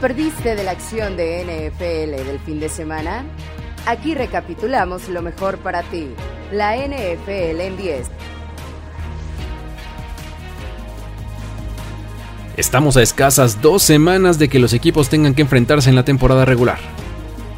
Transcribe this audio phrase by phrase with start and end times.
[0.00, 3.22] ¿Te perdiste de la acción de NFL del fin de semana?
[3.84, 6.08] Aquí recapitulamos lo mejor para ti.
[6.50, 8.06] La NFL en 10.
[12.56, 16.46] Estamos a escasas dos semanas de que los equipos tengan que enfrentarse en la temporada
[16.46, 16.78] regular.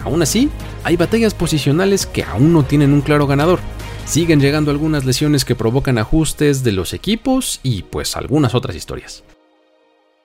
[0.02, 0.50] Aún así,
[0.82, 3.60] hay batallas posicionales que aún no tienen un claro ganador.
[4.04, 9.22] Siguen llegando algunas lesiones que provocan ajustes de los equipos y pues algunas otras historias.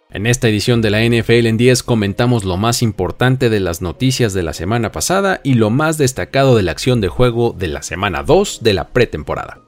[0.09, 4.33] En esta edición de la NFL en 10 comentamos lo más importante de las noticias
[4.33, 7.81] de la semana pasada y lo más destacado de la acción de juego de la
[7.81, 9.59] semana 2 de la pretemporada.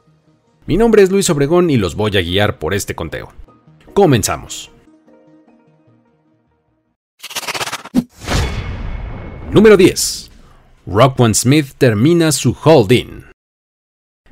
[0.66, 3.34] Mi nombre es Luis Obregón y los voy a guiar por este conteo.
[3.94, 4.72] Comenzamos.
[9.52, 10.31] Número 10.
[10.88, 13.28] Rockwan Smith termina su holding.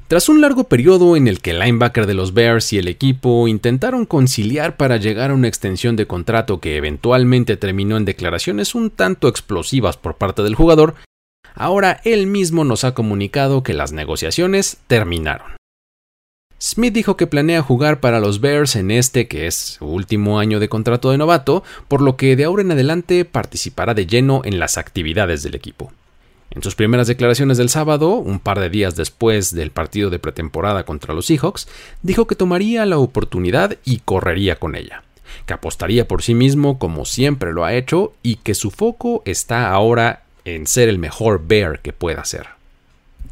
[0.07, 3.45] Tras un largo periodo en el que el linebacker de los Bears y el equipo
[3.49, 8.89] intentaron conciliar para llegar a una extensión de contrato que eventualmente terminó en declaraciones un
[8.89, 10.95] tanto explosivas por parte del jugador,
[11.55, 15.57] ahora él mismo nos ha comunicado que las negociaciones terminaron.
[16.57, 20.61] Smith dijo que planea jugar para los Bears en este que es su último año
[20.61, 24.57] de contrato de novato, por lo que de ahora en adelante participará de lleno en
[24.57, 25.91] las actividades del equipo.
[26.57, 30.85] En sus primeras declaraciones del sábado, un par de días después del partido de pretemporada
[30.85, 31.67] contra los Seahawks,
[32.01, 35.03] dijo que tomaría la oportunidad y correría con ella,
[35.45, 39.69] que apostaría por sí mismo como siempre lo ha hecho y que su foco está
[39.69, 42.47] ahora en ser el mejor Bear que pueda ser.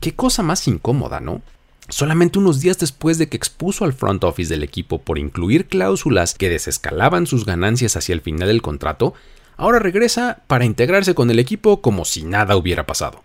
[0.01, 1.41] Qué cosa más incómoda, ¿no?
[1.89, 6.35] Solamente unos días después de que expuso al front office del equipo por incluir cláusulas
[6.35, 9.15] que desescalaban sus ganancias hacia el final del contrato,
[9.57, 13.23] ahora regresa para integrarse con el equipo como si nada hubiera pasado.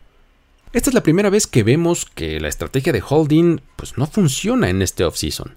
[0.73, 4.69] Esta es la primera vez que vemos que la estrategia de Holding pues, no funciona
[4.69, 5.57] en este offseason.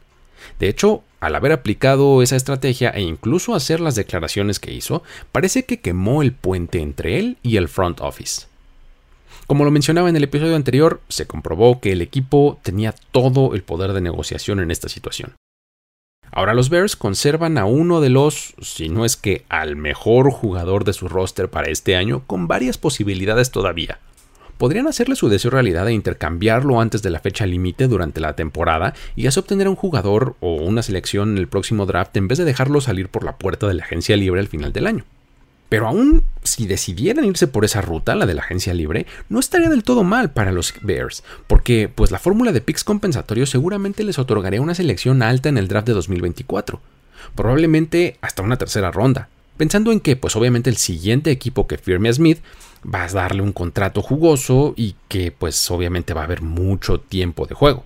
[0.59, 5.65] De hecho, al haber aplicado esa estrategia e incluso hacer las declaraciones que hizo, parece
[5.65, 8.47] que quemó el puente entre él y el front office.
[9.47, 13.63] Como lo mencionaba en el episodio anterior, se comprobó que el equipo tenía todo el
[13.63, 15.33] poder de negociación en esta situación.
[16.35, 20.83] Ahora los Bears conservan a uno de los, si no es que al mejor jugador
[20.83, 23.99] de su roster para este año, con varias posibilidades todavía.
[24.57, 28.95] Podrían hacerle su deseo realidad e intercambiarlo antes de la fecha límite durante la temporada
[29.15, 32.45] y así obtener un jugador o una selección en el próximo draft en vez de
[32.45, 35.05] dejarlo salir por la puerta de la agencia libre al final del año.
[35.73, 39.69] Pero aún si decidieran irse por esa ruta, la de la agencia libre, no estaría
[39.69, 44.19] del todo mal para los Bears, porque pues la fórmula de picks compensatorios seguramente les
[44.19, 46.79] otorgaría una selección alta en el draft de 2024,
[47.33, 52.09] probablemente hasta una tercera ronda, pensando en que pues obviamente el siguiente equipo que firme
[52.09, 52.37] a Smith
[52.85, 57.47] va a darle un contrato jugoso y que pues obviamente va a haber mucho tiempo
[57.47, 57.83] de juego.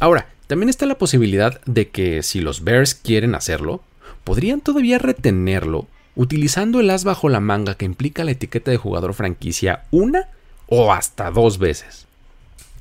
[0.00, 3.82] Ahora, también está la posibilidad de que si los Bears quieren hacerlo,
[4.24, 9.14] podrían todavía retenerlo utilizando el as bajo la manga que implica la etiqueta de jugador
[9.14, 10.26] franquicia una
[10.66, 12.06] o hasta dos veces.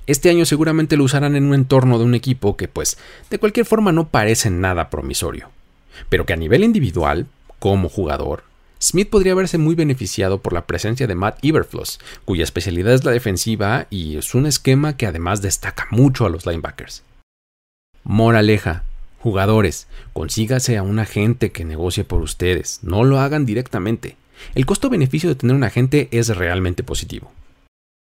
[0.07, 2.97] Este año seguramente lo usarán en un entorno de un equipo que pues
[3.29, 5.51] de cualquier forma no parece nada promisorio,
[6.09, 7.27] pero que a nivel individual,
[7.59, 8.43] como jugador,
[8.81, 13.11] Smith podría verse muy beneficiado por la presencia de Matt Iberfloss, cuya especialidad es la
[13.11, 17.03] defensiva y es un esquema que además destaca mucho a los linebackers.
[18.03, 18.83] Moraleja,
[19.19, 24.15] Jugadores, consígase a un agente que negocie por ustedes, no lo hagan directamente.
[24.53, 27.31] El costo-beneficio de tener un agente es realmente positivo.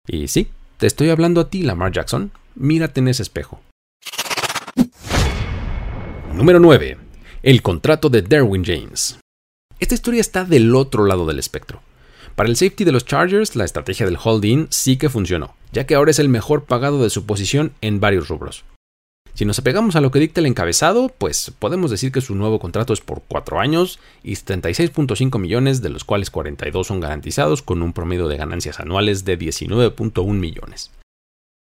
[0.06, 2.30] Y sí, te estoy hablando a ti, Lamar Jackson.
[2.54, 3.60] Mírate en ese espejo.
[6.34, 6.98] Número 9.
[7.42, 9.18] El contrato de Derwin James.
[9.80, 11.80] Esta historia está del otro lado del espectro.
[12.36, 15.94] Para el safety de los Chargers, la estrategia del holding sí que funcionó, ya que
[15.94, 18.64] ahora es el mejor pagado de su posición en varios rubros.
[19.38, 22.58] Si nos apegamos a lo que dicta el encabezado, pues podemos decir que su nuevo
[22.58, 27.80] contrato es por 4 años y 36.5 millones, de los cuales 42 son garantizados con
[27.82, 30.90] un promedio de ganancias anuales de 19.1 millones.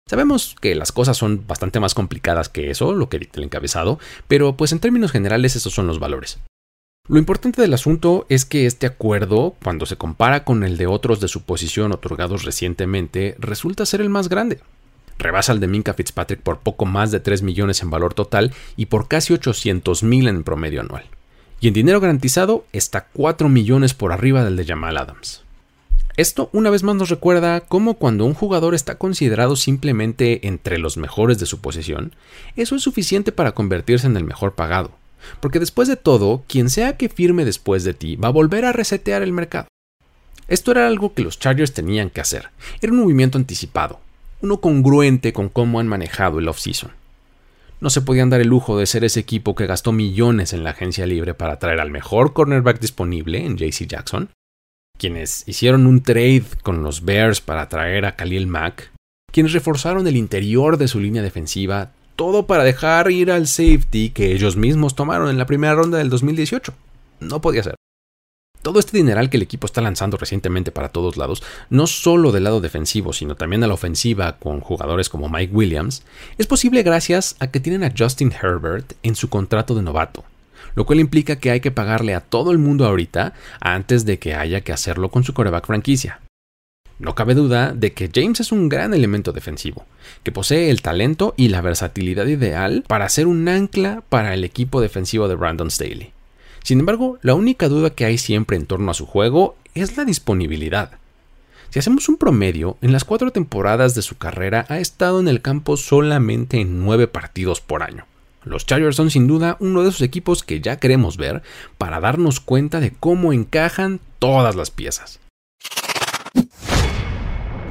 [0.09, 3.97] Sabemos que las cosas son bastante más complicadas que eso, lo que dicta el encabezado,
[4.27, 6.39] pero pues en términos generales esos son los valores.
[7.07, 11.21] Lo importante del asunto es que este acuerdo, cuando se compara con el de otros
[11.21, 14.59] de su posición otorgados recientemente, resulta ser el más grande.
[15.23, 18.85] Rebasa al de Minka Fitzpatrick por poco más de 3 millones en valor total y
[18.87, 21.05] por casi 800 mil en promedio anual.
[21.59, 25.43] Y en dinero garantizado está 4 millones por arriba del de Jamal Adams.
[26.15, 30.95] Esto una vez más nos recuerda cómo cuando un jugador está considerado simplemente entre los
[30.95, 32.13] mejores de su posición,
[32.55, 34.91] eso es suficiente para convertirse en el mejor pagado.
[35.39, 38.73] Porque después de todo, quien sea que firme después de ti va a volver a
[38.73, 39.67] resetear el mercado.
[40.47, 42.49] Esto era algo que los Chargers tenían que hacer.
[42.81, 43.99] Era un movimiento anticipado,
[44.43, 46.91] uno congruente con cómo han manejado el off-season.
[47.79, 50.71] No se podían dar el lujo de ser ese equipo que gastó millones en la
[50.71, 54.29] agencia libre para traer al mejor cornerback disponible en JC Jackson,
[54.97, 58.91] quienes hicieron un trade con los Bears para traer a Khalil Mack,
[59.31, 64.33] quienes reforzaron el interior de su línea defensiva, todo para dejar ir al safety que
[64.33, 66.73] ellos mismos tomaron en la primera ronda del 2018.
[67.21, 67.75] No podía ser.
[68.63, 72.45] Todo este dineral que el equipo está lanzando recientemente para todos lados, no solo del
[72.45, 76.03] lado defensivo, sino también a la ofensiva con jugadores como Mike Williams,
[76.37, 80.23] es posible gracias a que tienen a Justin Herbert en su contrato de novato,
[80.75, 84.33] lo cual implica que hay que pagarle a todo el mundo ahorita antes de que
[84.33, 86.21] haya que hacerlo con su coreback franquicia.
[86.99, 89.85] No cabe duda de que James es un gran elemento defensivo,
[90.23, 94.79] que posee el talento y la versatilidad ideal para ser un ancla para el equipo
[94.79, 96.12] defensivo de Brandon Staley.
[96.63, 100.05] Sin embargo, la única duda que hay siempre en torno a su juego es la
[100.05, 100.91] disponibilidad.
[101.69, 105.41] Si hacemos un promedio, en las cuatro temporadas de su carrera ha estado en el
[105.41, 108.05] campo solamente en nueve partidos por año.
[108.43, 111.41] Los Chargers son sin duda uno de esos equipos que ya queremos ver
[111.77, 115.19] para darnos cuenta de cómo encajan todas las piezas.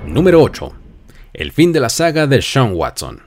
[0.06, 0.72] Número 8.
[1.32, 3.22] El fin de la saga de Sean Watson.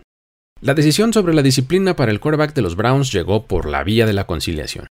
[0.61, 4.05] La decisión sobre la disciplina para el quarterback de los Browns llegó por la vía
[4.05, 4.87] de la conciliación.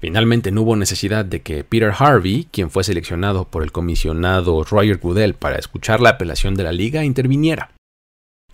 [0.00, 4.98] Finalmente no hubo necesidad de que Peter Harvey, quien fue seleccionado por el comisionado Roger
[4.98, 7.72] Goodell para escuchar la apelación de la liga, interviniera.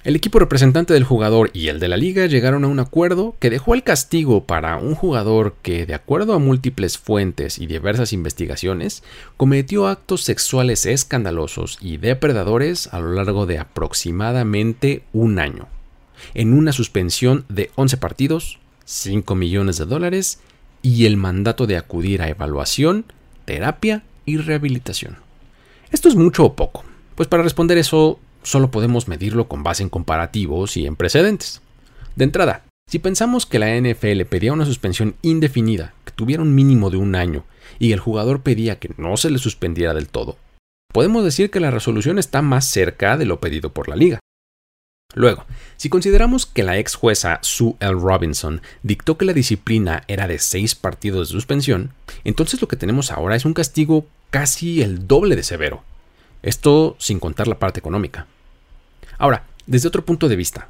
[0.05, 3.51] El equipo representante del jugador y el de la liga llegaron a un acuerdo que
[3.51, 9.03] dejó el castigo para un jugador que, de acuerdo a múltiples fuentes y diversas investigaciones,
[9.37, 15.69] cometió actos sexuales escandalosos y depredadores a lo largo de aproximadamente un año,
[16.33, 20.39] en una suspensión de 11 partidos, 5 millones de dólares
[20.85, 23.07] y el mandato de acudir a evaluación,
[23.47, 25.17] terapia y rehabilitación.
[25.91, 26.85] ¿Esto es mucho o poco?
[27.15, 31.63] Pues para responder eso solo podemos medirlo con base en comparativos y en precedentes.
[32.17, 36.91] De entrada, si pensamos que la NFL pedía una suspensión indefinida, que tuviera un mínimo
[36.91, 37.45] de un año,
[37.79, 40.37] y el jugador pedía que no se le suspendiera del todo,
[40.93, 44.21] podemos decir que la resolución está más cerca de lo pedido por la liga.
[45.15, 45.45] Luego,
[45.77, 47.95] si consideramos que la ex jueza Sue L.
[47.95, 51.93] Robinson dictó que la disciplina era de seis partidos de suspensión,
[52.25, 55.85] entonces lo que tenemos ahora es un castigo casi el doble de severo.
[56.43, 58.27] Esto sin contar la parte económica.
[59.17, 60.69] Ahora, desde otro punto de vista,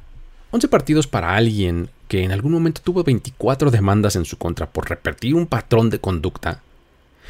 [0.51, 4.87] 11 partidos para alguien que en algún momento tuvo 24 demandas en su contra por
[4.87, 6.61] repetir un patrón de conducta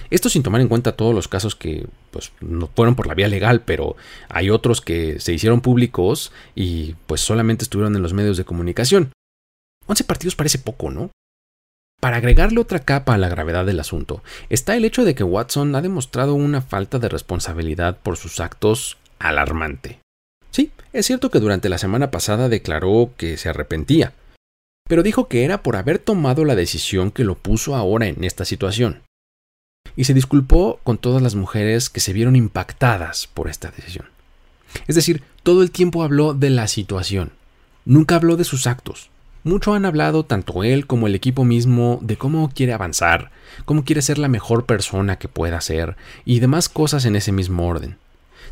[0.09, 3.27] esto sin tomar en cuenta todos los casos que pues, no fueron por la vía
[3.27, 3.95] legal, pero
[4.30, 9.12] hay otros que se hicieron públicos y pues solamente estuvieron en los medios de comunicación.
[9.88, 11.12] 11 partidos parece poco, ¿no?
[12.01, 15.75] Para agregarle otra capa a la gravedad del asunto, está el hecho de que Watson
[15.75, 20.00] ha demostrado una falta de responsabilidad por sus actos alarmante.
[20.51, 24.13] Sí, es cierto que durante la semana pasada declaró que se arrepentía,
[24.88, 28.45] pero dijo que era por haber tomado la decisión que lo puso ahora en esta
[28.45, 29.01] situación
[29.95, 34.07] y se disculpó con todas las mujeres que se vieron impactadas por esta decisión.
[34.88, 37.31] Es decir, todo el tiempo habló de la situación,
[37.86, 39.09] nunca habló de sus actos.
[39.44, 43.30] Mucho han hablado, tanto él como el equipo mismo, de cómo quiere avanzar,
[43.66, 47.68] cómo quiere ser la mejor persona que pueda ser y demás cosas en ese mismo
[47.68, 47.97] orden.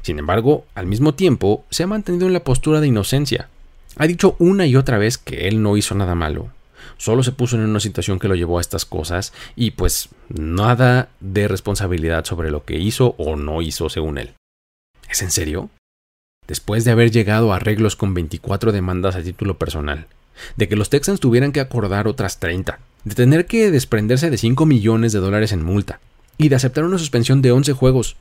[0.04, 3.50] Sin embargo, al mismo tiempo, se ha mantenido en la postura de inocencia.
[3.98, 6.50] Ha dicho una y otra vez que él no hizo nada malo,
[6.98, 11.10] solo se puso en una situación que lo llevó a estas cosas y pues nada
[11.20, 14.34] de responsabilidad sobre lo que hizo o no hizo según él.
[15.10, 15.70] ¿Es en serio?
[16.48, 20.08] Después de haber llegado a arreglos con 24 demandas a título personal,
[20.58, 24.66] de que los Texans tuvieran que acordar otras 30, de tener que desprenderse de 5
[24.66, 26.00] millones de dólares en multa
[26.38, 28.16] y de aceptar una suspensión de 11 juegos,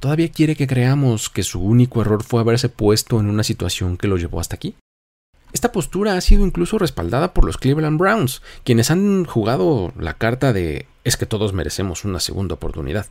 [0.00, 4.08] ¿todavía quiere que creamos que su único error fue haberse puesto en una situación que
[4.08, 4.74] lo llevó hasta aquí?
[5.52, 10.52] Esta postura ha sido incluso respaldada por los Cleveland Browns, quienes han jugado la carta
[10.52, 13.06] de es que todos merecemos una segunda oportunidad.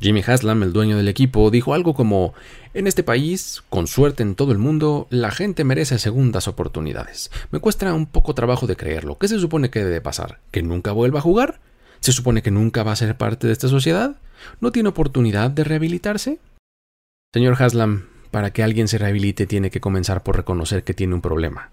[0.00, 2.34] Jimmy Haslam, el dueño del equipo, dijo algo como
[2.74, 7.30] En este país, con suerte en todo el mundo, la gente merece segundas oportunidades.
[7.50, 9.18] Me cuesta un poco trabajo de creerlo.
[9.18, 10.38] ¿Qué se supone que debe pasar?
[10.52, 11.60] ¿Que nunca vuelva a jugar?
[12.00, 14.16] ¿Se supone que nunca va a ser parte de esta sociedad?
[14.60, 16.38] ¿No tiene oportunidad de rehabilitarse?
[17.32, 21.20] Señor Haslam, para que alguien se rehabilite tiene que comenzar por reconocer que tiene un
[21.20, 21.72] problema.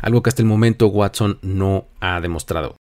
[0.00, 2.76] Algo que hasta el momento Watson no ha demostrado.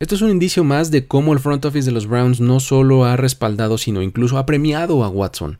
[0.00, 3.04] Esto es un indicio más de cómo el front office de los Browns no solo
[3.04, 5.58] ha respaldado, sino incluso ha premiado a Watson.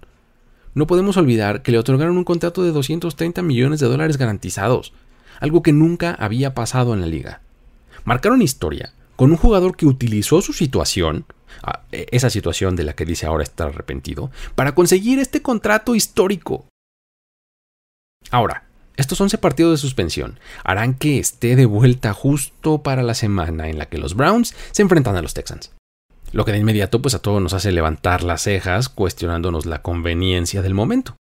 [0.75, 4.93] No podemos olvidar que le otorgaron un contrato de 230 millones de dólares garantizados,
[5.41, 7.41] algo que nunca había pasado en la liga.
[8.05, 11.25] Marcaron historia con un jugador que utilizó su situación,
[11.91, 16.67] e, esa situación de la que dice ahora estar arrepentido, para conseguir este contrato histórico.
[18.31, 18.65] Ahora,
[18.97, 23.79] estos 11 partidos de suspensión harán que esté de vuelta justo para la semana en
[23.79, 25.73] la que los Browns se enfrentan a los Texans.
[26.33, 30.63] Lo que de inmediato pues a todos nos hace levantar las cejas cuestionándonos la conveniencia
[30.63, 31.17] del momento.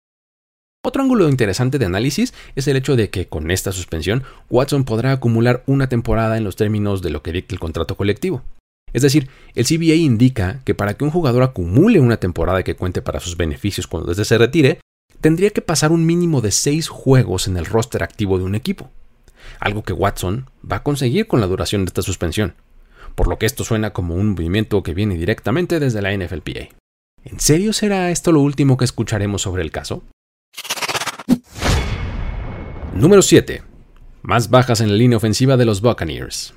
[0.83, 5.12] Otro ángulo interesante de análisis es el hecho de que con esta suspensión Watson podrá
[5.12, 8.42] acumular una temporada en los términos de lo que dicta el contrato colectivo.
[8.92, 13.02] Es decir, el CBA indica que para que un jugador acumule una temporada que cuente
[13.02, 14.80] para sus beneficios cuando desde se retire,
[15.20, 18.90] tendría que pasar un mínimo de seis juegos en el roster activo de un equipo,
[19.58, 22.54] algo que Watson va a conseguir con la duración de esta suspensión,
[23.14, 26.68] por lo que esto suena como un movimiento que viene directamente desde la NFLPA.
[27.24, 30.02] ¿En serio será esto lo último que escucharemos sobre el caso?
[32.94, 33.62] Número 7.
[34.22, 36.54] Más bajas en la línea ofensiva de los Buccaneers.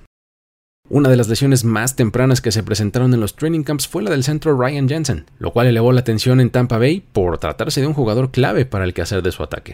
[0.93, 4.11] Una de las lesiones más tempranas que se presentaron en los training camps fue la
[4.11, 7.87] del centro Ryan Jensen, lo cual elevó la atención en Tampa Bay por tratarse de
[7.87, 9.73] un jugador clave para el quehacer de su ataque.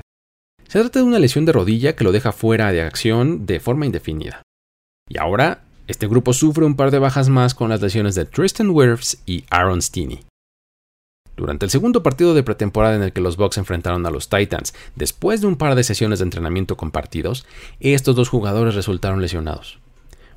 [0.70, 3.86] Se trata de una lesión de rodilla que lo deja fuera de acción de forma
[3.86, 4.44] indefinida.
[5.10, 8.70] Y ahora, este grupo sufre un par de bajas más con las lesiones de Tristan
[8.70, 10.22] Wirfs y Aaron Steeney.
[11.36, 14.74] Durante el segundo partido de pretemporada en el que los Bucks enfrentaron a los Titans,
[14.96, 17.46] después de un par de sesiones de entrenamiento compartidos,
[17.82, 19.80] estos dos jugadores resultaron lesionados.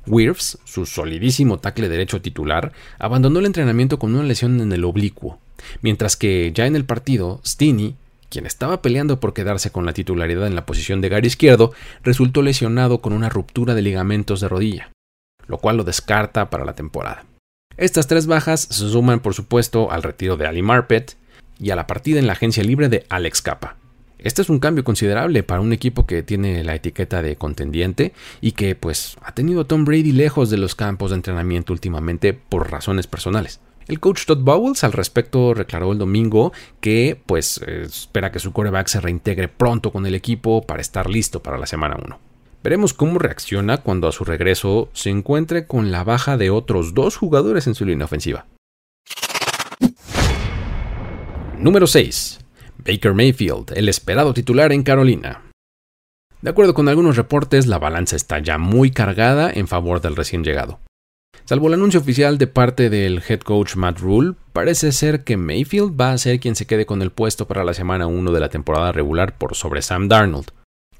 [0.07, 5.39] Wirfs, su solidísimo tackle derecho titular, abandonó el entrenamiento con una lesión en el oblicuo,
[5.81, 7.95] mientras que ya en el partido, Steeney,
[8.29, 11.71] quien estaba peleando por quedarse con la titularidad en la posición de gar izquierdo,
[12.03, 14.89] resultó lesionado con una ruptura de ligamentos de rodilla,
[15.47, 17.25] lo cual lo descarta para la temporada.
[17.77, 21.15] Estas tres bajas se suman, por supuesto, al retiro de Ali Marpet
[21.59, 23.77] y a la partida en la agencia libre de Alex Capa.
[24.23, 28.53] Este es un cambio considerable para un equipo que tiene la etiqueta de contendiente y
[28.53, 32.71] que pues ha tenido a Tom Brady lejos de los campos de entrenamiento últimamente por
[32.71, 33.59] razones personales.
[33.85, 38.87] El coach Todd Bowles al respecto declaró el domingo que pues espera que su coreback
[38.87, 42.17] se reintegre pronto con el equipo para estar listo para la semana 1.
[42.63, 47.17] Veremos cómo reacciona cuando a su regreso se encuentre con la baja de otros dos
[47.17, 48.45] jugadores en su línea ofensiva.
[51.59, 52.42] Número 6.
[52.77, 55.41] Baker Mayfield, el esperado titular en Carolina.
[56.41, 60.43] De acuerdo con algunos reportes, la balanza está ya muy cargada en favor del recién
[60.43, 60.79] llegado.
[61.45, 65.99] Salvo el anuncio oficial de parte del head coach Matt Rule, parece ser que Mayfield
[65.99, 68.49] va a ser quien se quede con el puesto para la semana 1 de la
[68.49, 70.51] temporada regular por sobre Sam Darnold.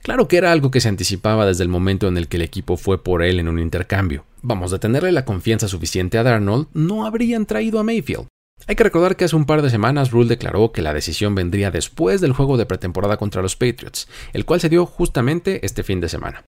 [0.01, 2.75] Claro que era algo que se anticipaba desde el momento en el que el equipo
[2.75, 4.25] fue por él en un intercambio.
[4.41, 8.27] Vamos, de tenerle la confianza suficiente a Darnold, no habrían traído a Mayfield.
[8.65, 11.69] Hay que recordar que hace un par de semanas Rule declaró que la decisión vendría
[11.69, 15.99] después del juego de pretemporada contra los Patriots, el cual se dio justamente este fin
[15.99, 16.45] de semana.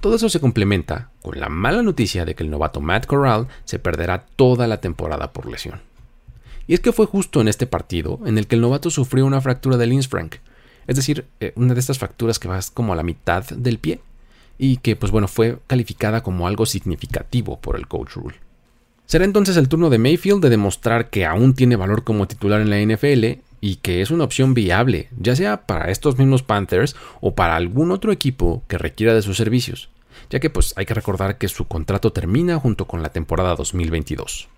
[0.00, 3.78] Todo eso se complementa con la mala noticia de que el novato Matt Corral se
[3.78, 5.80] perderá toda la temporada por lesión.
[6.66, 9.40] Y es que fue justo en este partido en el que el novato sufrió una
[9.40, 10.36] fractura del Frank,
[10.86, 14.00] es decir, eh, una de estas fracturas que va como a la mitad del pie
[14.58, 18.45] y que pues bueno fue calificada como algo significativo por el coach Rule.
[19.06, 22.70] Será entonces el turno de Mayfield de demostrar que aún tiene valor como titular en
[22.70, 27.36] la NFL y que es una opción viable, ya sea para estos mismos Panthers o
[27.36, 29.90] para algún otro equipo que requiera de sus servicios,
[30.28, 34.48] ya que pues hay que recordar que su contrato termina junto con la temporada 2022.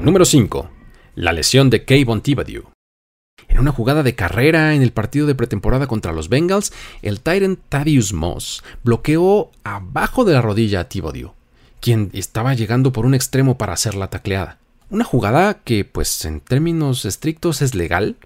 [0.00, 0.70] Número 5.
[1.14, 2.70] La lesión de Kayvon Thibodeau.
[3.48, 7.60] En una jugada de carrera en el partido de pretemporada contra los Bengals, el Tyrant
[7.68, 11.34] Thaddeus Moss bloqueó abajo de la rodilla a Thibodeau,
[11.80, 14.58] quien estaba llegando por un extremo para hacer la tacleada.
[14.88, 18.16] Una jugada que, pues en términos estrictos es legal,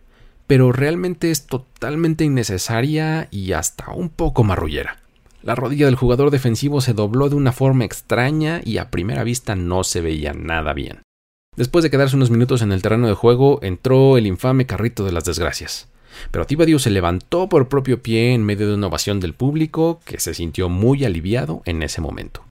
[0.47, 4.99] pero realmente es totalmente innecesaria y hasta un poco marrullera.
[5.43, 9.57] La rodilla del jugador defensivo se dobló de una forma extraña y a primera vista
[9.57, 11.03] no se veía nada bien.
[11.57, 15.13] Después de quedarse unos minutos en el terreno de juego, entró el infame carrito de
[15.13, 15.89] las desgracias.
[16.31, 20.21] Pero Tibadio se levantó por propio pie en medio de una ovación del público que
[20.21, 22.45] se sintió muy aliviado en ese momento.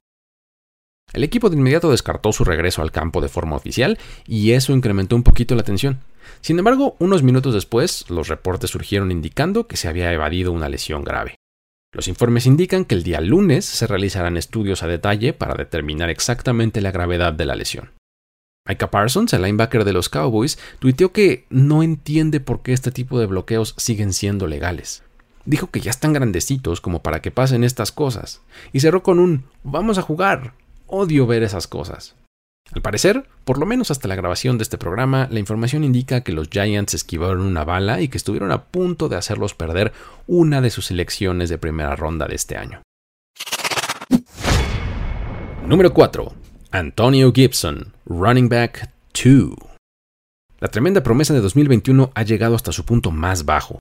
[1.12, 5.16] El equipo de inmediato descartó su regreso al campo de forma oficial y eso incrementó
[5.16, 6.00] un poquito la tensión.
[6.40, 11.02] Sin embargo, unos minutos después, los reportes surgieron indicando que se había evadido una lesión
[11.02, 11.36] grave.
[11.92, 16.80] Los informes indican que el día lunes se realizarán estudios a detalle para determinar exactamente
[16.80, 17.90] la gravedad de la lesión.
[18.68, 23.18] Micah Parsons, el linebacker de los Cowboys, tuiteó que no entiende por qué este tipo
[23.18, 25.02] de bloqueos siguen siendo legales.
[25.44, 29.44] Dijo que ya están grandecitos como para que pasen estas cosas, y cerró con un
[29.64, 30.52] vamos a jugar,
[30.92, 32.16] Odio ver esas cosas.
[32.72, 36.32] Al parecer, por lo menos hasta la grabación de este programa, la información indica que
[36.32, 39.92] los Giants esquivaron una bala y que estuvieron a punto de hacerlos perder
[40.28, 42.82] una de sus elecciones de primera ronda de este año.
[45.66, 46.32] Número 4.
[46.70, 49.54] Antonio Gibson, running back 2.
[50.60, 53.79] La tremenda promesa de 2021 ha llegado hasta su punto más bajo.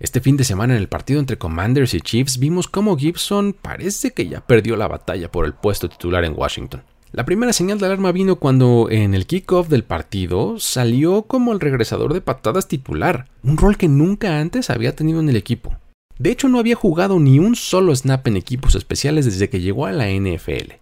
[0.00, 4.12] Este fin de semana en el partido entre Commanders y Chiefs vimos cómo Gibson parece
[4.12, 6.84] que ya perdió la batalla por el puesto titular en Washington.
[7.10, 11.58] La primera señal de alarma vino cuando en el kickoff del partido salió como el
[11.58, 15.76] regresador de patadas titular, un rol que nunca antes había tenido en el equipo.
[16.16, 19.86] De hecho, no había jugado ni un solo snap en equipos especiales desde que llegó
[19.86, 20.74] a la NFL.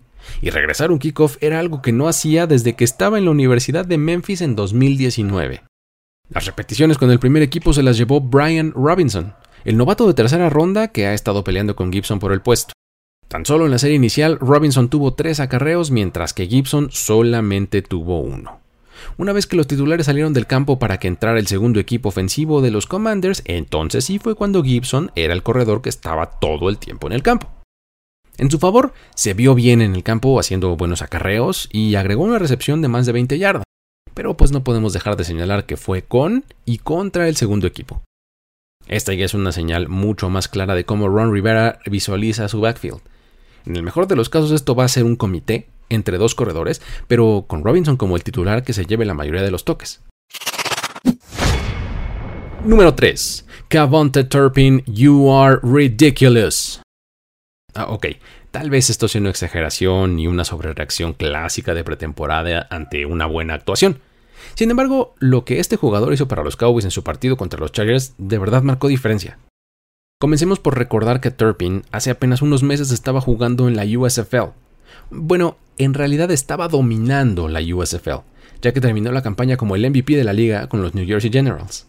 [0.42, 3.87] Y regresar un kickoff era algo que no hacía desde que estaba en la Universidad
[3.87, 5.62] de Memphis en 2019.
[6.28, 10.50] Las repeticiones con el primer equipo se las llevó Brian Robinson, el novato de tercera
[10.50, 12.73] ronda que ha estado peleando con Gibson por el puesto.
[13.28, 18.21] Tan solo en la serie inicial, Robinson tuvo tres acarreos, mientras que Gibson solamente tuvo
[18.21, 18.61] uno.
[19.18, 22.61] Una vez que los titulares salieron del campo para que entrara el segundo equipo ofensivo
[22.61, 26.78] de los Commanders, entonces sí fue cuando Gibson era el corredor que estaba todo el
[26.78, 27.49] tiempo en el campo.
[28.38, 32.38] En su favor, se vio bien en el campo haciendo buenos acarreos y agregó una
[32.38, 33.65] recepción de más de 20 yardas.
[34.16, 38.02] Pero pues no podemos dejar de señalar que fue con y contra el segundo equipo.
[38.88, 43.00] Esta ya es una señal mucho más clara de cómo Ron Rivera visualiza su backfield.
[43.66, 46.80] En el mejor de los casos esto va a ser un comité entre dos corredores,
[47.08, 50.00] pero con Robinson como el titular que se lleve la mayoría de los toques.
[52.64, 53.46] Número 3.
[53.68, 56.80] Cavonte Turpin, you are ridiculous.
[57.75, 58.06] Ah, ok,
[58.56, 63.52] tal vez esto sea una exageración y una sobrereacción clásica de pretemporada ante una buena
[63.52, 64.00] actuación.
[64.54, 67.70] Sin embargo, lo que este jugador hizo para los Cowboys en su partido contra los
[67.70, 69.38] Chargers de verdad marcó diferencia.
[70.18, 74.54] Comencemos por recordar que Turpin hace apenas unos meses estaba jugando en la USFL.
[75.10, 78.25] Bueno, en realidad estaba dominando la USFL,
[78.62, 81.30] ya que terminó la campaña como el MVP de la liga con los New Jersey
[81.30, 81.88] Generals.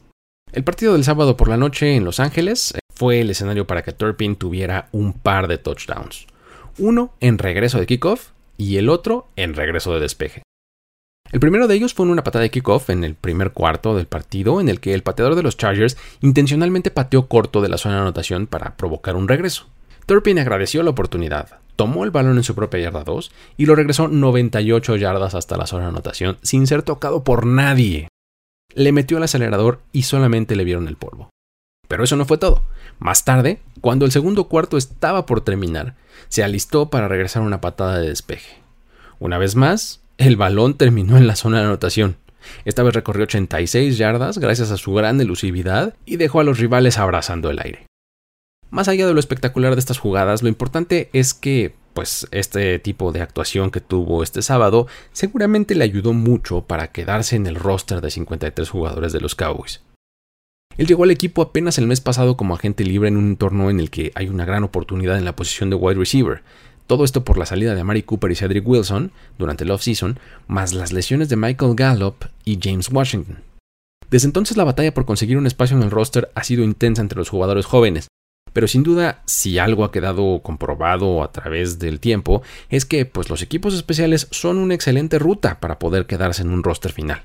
[0.51, 3.93] El partido del sábado por la noche en Los Ángeles fue el escenario para que
[3.93, 6.27] Turpin tuviera un par de touchdowns.
[6.80, 10.44] Uno en regreso de kickoff y el otro en regreso de despeje.
[11.32, 14.62] El primero de ellos fue una patada de kickoff en el primer cuarto del partido,
[14.62, 18.02] en el que el pateador de los Chargers intencionalmente pateó corto de la zona de
[18.02, 19.68] anotación para provocar un regreso.
[20.06, 24.08] Turpin agradeció la oportunidad, tomó el balón en su propia yarda 2 y lo regresó
[24.08, 28.08] 98 yardas hasta la zona de anotación sin ser tocado por nadie.
[28.74, 31.30] Le metió el acelerador y solamente le vieron el polvo.
[31.88, 32.63] Pero eso no fue todo.
[33.00, 35.95] Más tarde, cuando el segundo cuarto estaba por terminar,
[36.30, 38.58] se alistó para regresar una patada de despeje.
[39.19, 42.17] Una vez más, el balón terminó en la zona de anotación.
[42.65, 46.97] Esta vez recorrió 86 yardas gracias a su gran elusividad y dejó a los rivales
[46.97, 47.86] abrazando el aire.
[48.69, 53.12] Más allá de lo espectacular de estas jugadas, lo importante es que, pues, este tipo
[53.12, 58.02] de actuación que tuvo este sábado seguramente le ayudó mucho para quedarse en el roster
[58.02, 59.82] de 53 jugadores de los Cowboys.
[60.78, 63.80] Él llegó al equipo apenas el mes pasado como agente libre en un entorno en
[63.80, 66.44] el que hay una gran oportunidad en la posición de wide receiver,
[66.86, 70.74] todo esto por la salida de Mari Cooper y Cedric Wilson durante el off-season, más
[70.74, 73.40] las lesiones de Michael Gallup y James Washington.
[74.10, 77.18] Desde entonces la batalla por conseguir un espacio en el roster ha sido intensa entre
[77.18, 78.08] los jugadores jóvenes,
[78.54, 83.30] pero sin duda, si algo ha quedado comprobado a través del tiempo, es que pues,
[83.30, 87.24] los equipos especiales son una excelente ruta para poder quedarse en un roster final.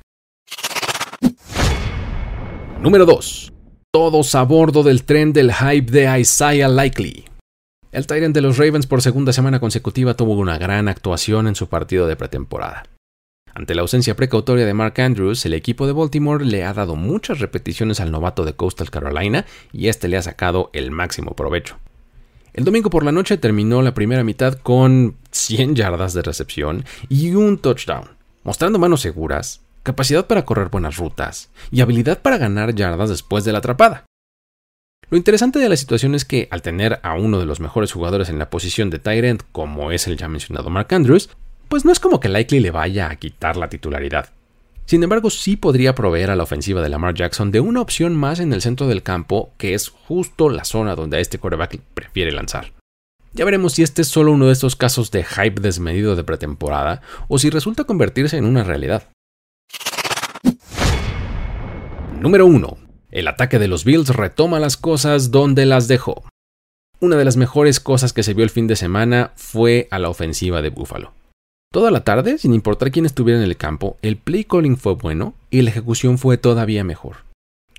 [2.83, 3.53] Número 2.
[3.93, 7.27] Todos a bordo del tren del hype de Isaiah Likely.
[7.93, 11.69] El Tyrant de los Ravens por segunda semana consecutiva tuvo una gran actuación en su
[11.69, 12.83] partido de pretemporada.
[13.55, 17.39] Ante la ausencia precautoria de Mark Andrews, el equipo de Baltimore le ha dado muchas
[17.39, 21.77] repeticiones al novato de Coastal Carolina y este le ha sacado el máximo provecho.
[22.53, 27.33] El domingo por la noche terminó la primera mitad con 100 yardas de recepción y
[27.37, 28.09] un touchdown,
[28.43, 33.53] mostrando manos seguras, capacidad para correr buenas rutas y habilidad para ganar yardas después de
[33.53, 34.05] la atrapada.
[35.11, 38.29] Lo interesante de la situación es que al tener a uno de los mejores jugadores
[38.31, 41.29] en la posición de Tyrant, como es el ya mencionado Mark Andrews,
[41.69, 44.31] pues no es como que Likely le vaya a quitar la titularidad.
[44.87, 48.41] Sin embargo, sí podría proveer a la ofensiva de Lamar Jackson de una opción más
[48.41, 52.33] en el centro del campo, que es justo la zona donde a este quarterback prefiere
[52.33, 52.73] lanzar.
[53.33, 57.01] Ya veremos si este es solo uno de estos casos de hype desmedido de pretemporada
[57.29, 59.05] o si resulta convertirse en una realidad.
[62.23, 62.79] Número 1.
[63.11, 66.23] El ataque de los Bills retoma las cosas donde las dejó.
[67.01, 70.09] Una de las mejores cosas que se vio el fin de semana fue a la
[70.09, 71.15] ofensiva de Buffalo.
[71.73, 75.35] Toda la tarde, sin importar quién estuviera en el campo, el play calling fue bueno
[75.51, 77.17] y la ejecución fue todavía mejor.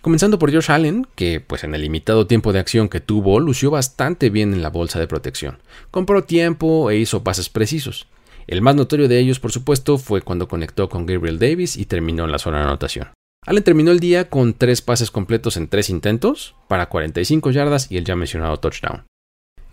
[0.02, 3.72] Comenzando por Josh Allen, que pues en el limitado tiempo de acción que tuvo lució
[3.72, 5.60] bastante bien en la bolsa de protección.
[5.90, 8.08] Compró tiempo e hizo pases precisos.
[8.48, 12.26] El más notorio de ellos, por supuesto, fue cuando conectó con Gabriel Davis y terminó
[12.26, 13.08] en la zona de anotación.
[13.46, 17.98] Allen terminó el día con tres pases completos en tres intentos para 45 yardas y
[17.98, 19.06] el ya mencionado touchdown.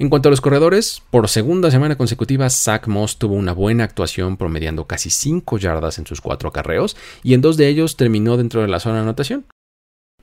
[0.01, 4.39] En cuanto a los corredores, por segunda semana consecutiva, Zach Moss tuvo una buena actuación
[4.39, 8.63] promediando casi 5 yardas en sus cuatro acarreos y en dos de ellos terminó dentro
[8.63, 9.45] de la zona de anotación.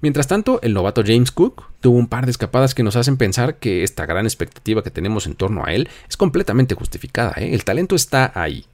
[0.01, 3.57] Mientras tanto, el novato James Cook tuvo un par de escapadas que nos hacen pensar
[3.57, 7.33] que esta gran expectativa que tenemos en torno a él es completamente justificada.
[7.37, 7.53] ¿eh?
[7.53, 8.65] El talento está ahí.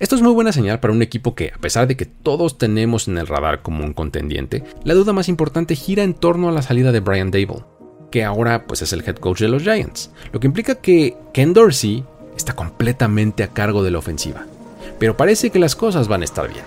[0.00, 3.08] Esto es muy buena señal para un equipo que, a pesar de que todos tenemos
[3.08, 6.62] en el radar como un contendiente, la duda más importante gira en torno a la
[6.62, 7.64] salida de Brian Dable,
[8.12, 11.52] que ahora pues es el head coach de los Giants, lo que implica que Ken
[11.52, 12.04] Dorsey
[12.36, 14.46] está completamente a cargo de la ofensiva.
[15.00, 16.64] Pero parece que las cosas van a estar bien.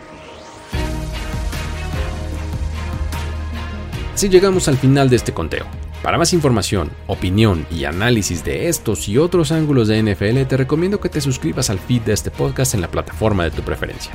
[4.14, 5.66] Así llegamos al final de este conteo.
[6.04, 11.00] Para más información, opinión y análisis de estos y otros ángulos de NFL, te recomiendo
[11.00, 14.12] que te suscribas al feed de este podcast en la plataforma de tu preferencia.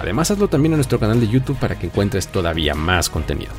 [0.00, 3.52] Además, hazlo también en nuestro canal de YouTube para que encuentres todavía más contenido.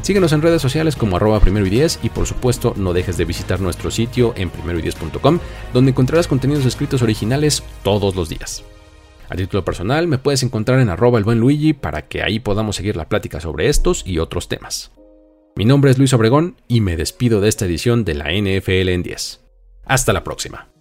[0.00, 3.26] Síguenos en redes sociales como arroba primero y diez y por supuesto no dejes de
[3.26, 5.38] visitar nuestro sitio en primeroy10.com
[5.74, 8.64] donde encontrarás contenidos escritos originales todos los días.
[9.28, 12.76] A título personal me puedes encontrar en arroba el buen Luigi para que ahí podamos
[12.76, 14.90] seguir la plática sobre estos y otros temas.
[15.56, 19.04] Mi nombre es Luis Obregón y me despido de esta edición de la NFL en
[19.04, 19.40] 10.
[19.84, 20.73] Hasta la próxima.